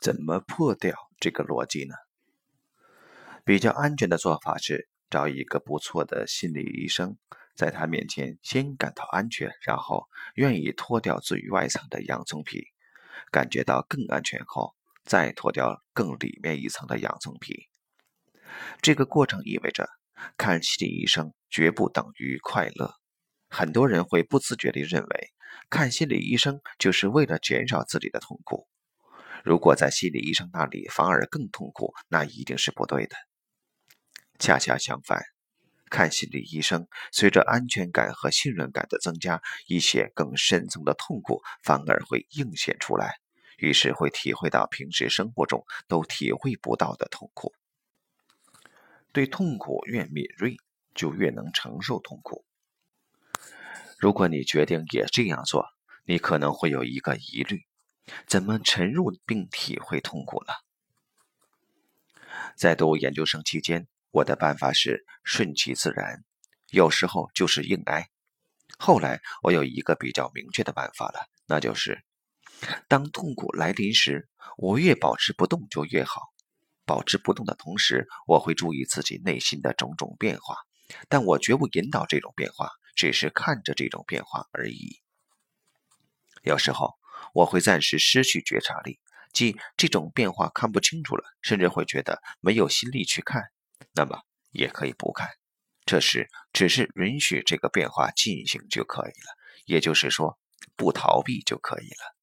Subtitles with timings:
[0.00, 1.94] 怎么破掉这个逻辑呢？
[3.44, 7.16] 比较安全的做法是找一个不错的心理医生，
[7.54, 12.66] 在他面前先感到安全，然后愿意脱掉最外层的洋葱皮，
[13.30, 14.74] 感觉到更安全后，
[15.04, 17.68] 再脱掉更里面一层的洋葱皮。
[18.82, 19.88] 这个过程意味着
[20.36, 22.94] 看心理医生绝不等于快乐。
[23.48, 25.32] 很多人会不自觉地认为，
[25.70, 28.68] 看心理医生就是为了减少自己的痛苦。
[29.48, 33.16] 如果在心理医生那里反而更痛苦，那一定是不对的。
[34.38, 35.22] 恰恰相反，
[35.88, 43.14] 看心理医生，随着安全感和信任感的增加，一些更深层的痛苦反而会映现出来，
[43.56, 47.54] 于是会体会到平时生活中都体会不到的痛苦。
[49.14, 50.58] 对痛苦越敏锐，
[50.94, 52.44] 就越能承受痛苦。
[53.98, 55.64] 如果你决定也这样做，
[56.04, 57.62] 你可能会有一个疑虑：
[58.26, 60.52] 怎么沉入并体会痛苦呢？
[62.56, 66.24] 在读研究生期间，我的办法是顺其自然，
[66.70, 68.08] 有时候就是硬挨。
[68.78, 72.04] 后来我有一个比较明确的办法了，那就是
[72.88, 76.22] 当痛苦来临时，我越保持不动就越好。
[76.84, 80.56] 保持不动的同时，我会注意自己内心的种种变化，
[81.08, 82.70] 但我绝不引导这种变化。
[82.96, 85.00] 只是看着这种变化而已。
[86.42, 86.97] 有时候
[87.34, 88.98] 我会暂时失去觉察力，
[89.32, 93.42] 即这种变化看不清楚了，甚至会觉得没有心力去看。
[93.92, 95.28] 那么也可以不看，
[95.84, 99.36] 这时只是允许这个变化进行就可以了。
[99.66, 100.38] 也就是说，
[100.76, 102.16] 不逃避就可以了。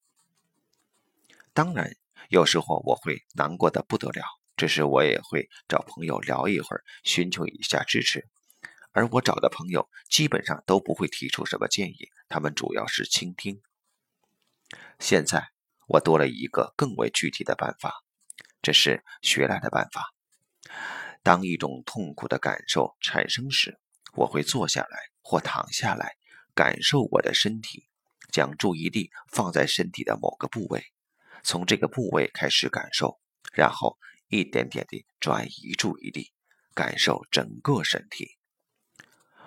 [1.53, 1.95] 当然，
[2.29, 4.23] 有时候我会难过的不得了，
[4.57, 8.27] 这时我也会找朋友聊一会儿，寻求一下支持。
[8.91, 13.61] 而我找的朋友基本上都不会提出什么建议，他们主要是倾听。
[14.99, 15.49] 现在
[15.87, 17.93] 我多了一个更为具体的办法，
[18.61, 20.13] 这是学来的办法。
[21.21, 23.79] 当一种痛苦的感受产生时，
[24.13, 26.15] 我会坐下来或躺下来，
[26.53, 27.87] 感受我的身体，
[28.31, 30.85] 将注意力放在身体的某个部位，
[31.43, 33.19] 从这个部位开始感受，
[33.53, 36.31] 然后一点点地转移注意力，
[36.73, 38.37] 感受整个身体。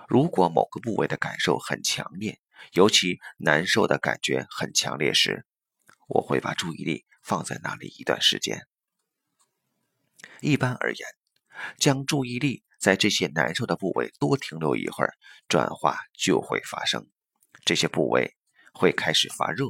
[0.09, 2.41] 如果某个部位的感受很强烈，
[2.73, 5.47] 尤其难受的感觉很强烈时，
[6.09, 8.67] 我会把注意力放在那里一段时间。
[10.41, 11.09] 一般而言，
[11.79, 15.15] 将注意力在这些难受的部位多停留一会儿，
[15.49, 17.09] 转化就会发生，
[17.65, 18.37] 这些部位
[18.73, 19.67] 会开始发热。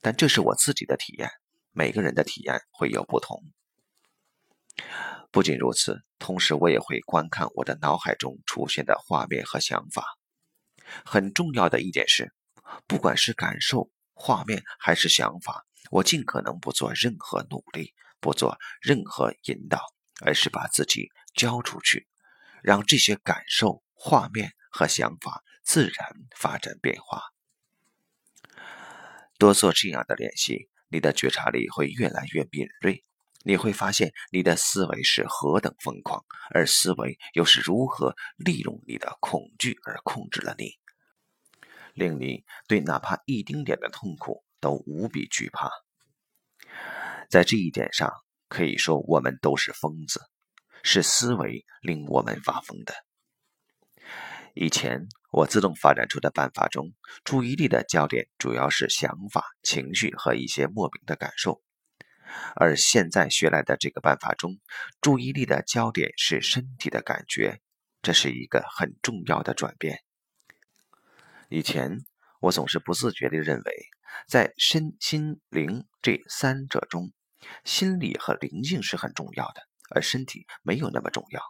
[0.00, 1.30] 但这是我自己的体验，
[1.72, 3.42] 每个人的体验会有不同。
[5.30, 10.18] 不仅如此，同时我也会观看我的脑海中出现的画面和想法。
[11.04, 12.32] 很重要的一点是，
[12.86, 19.80] 不管是感受、画面还是想法，我尽可能不做任何努力，不做任何引导，
[20.20, 22.06] 而是把自己交出去，
[22.62, 27.22] 让这些感受、画面和想法自然发展变化。
[29.38, 33.04] 多做这样的练习，你的觉察力会越来越敏锐。
[33.46, 40.72] 你会发现，你的思维是何等疯狂，而思维又是如何利用你的恐惧而控制了你，
[41.92, 45.70] 令你对哪怕一丁点的痛苦都无比惧怕。
[47.28, 48.10] 在这一点上，
[48.48, 50.22] 可以说我们都是疯子，
[50.82, 52.94] 是思维令我们发疯的。
[54.54, 56.94] 以前我自动发展出的办法中，
[57.24, 61.60] 注意力的焦点主要是想法、情绪和一些莫名的感受。
[62.56, 64.58] 而现在学来的这个办法中，
[65.00, 67.60] 注意力的焦点是身体的感觉，
[68.02, 70.02] 这是一个很重要的转变。
[71.48, 71.98] 以前
[72.40, 73.72] 我总是不自觉地认为，
[74.28, 77.12] 在身心灵这三者中，
[77.64, 81.40] 心理和灵性是很重要的，而身体没有那么重要。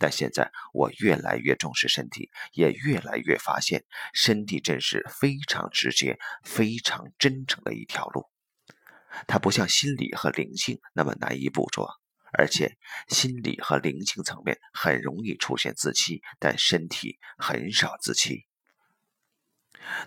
[0.00, 8.26] 但现在我越来越重视身体，也越来越发现，身体真是非常直接、非常真诚的一条路。
[9.26, 11.88] 它不像心理和灵性那么难以捕捉，
[12.32, 12.76] 而且
[13.08, 18.46] 心理和灵性层面很容易出现自欺，但身体很少自欺。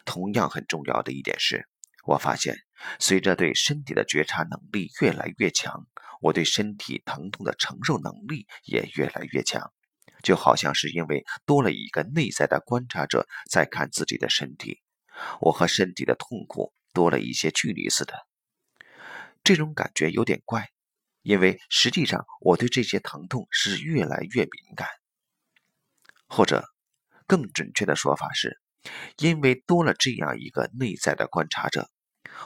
[0.05, 1.67] 同样很重要的一点是，
[2.05, 2.55] 我发现
[2.99, 5.87] 随着对身体的觉察能力越来越强，
[6.21, 9.71] 我对身体疼痛的承受能力也越来越强，
[10.21, 14.81] 就好像是因为多了一个内在的观察者在看自己的身体，
[15.39, 18.13] 我和身体的痛苦多了一些距离似的。
[19.43, 20.69] 这种感觉有点怪，
[21.21, 24.87] 因为实际上我对这些疼痛是越来越敏感，
[26.27, 26.63] 或者
[27.27, 28.59] 更准确的说法是，
[29.17, 31.89] 因为多了这样一个内在的观察者，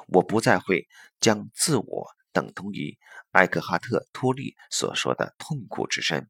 [0.08, 0.88] 我不再会
[1.20, 2.98] 将自我等同于
[3.32, 6.30] 艾克哈特·托利所说的“痛苦之身”。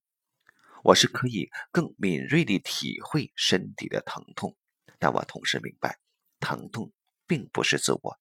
[0.83, 4.55] 我是可以更敏锐地体会身体的疼痛，
[4.99, 5.97] 但我同时明白，
[6.39, 6.91] 疼痛
[7.25, 8.19] 并不是自我，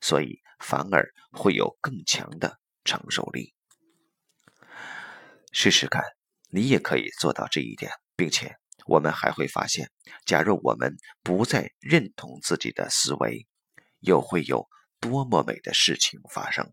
[0.00, 3.54] 所以反而会有更强的承受力。
[5.52, 6.02] 试试看，
[6.50, 8.56] 你也可以做到这一点，并且
[8.86, 9.90] 我们还会发现，
[10.24, 13.46] 假如我们不再认同自己的思维，
[14.00, 14.68] 又会有
[15.00, 16.72] 多么美的事情发生。